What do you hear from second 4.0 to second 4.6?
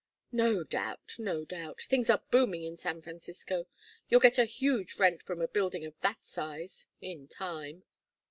You'll get a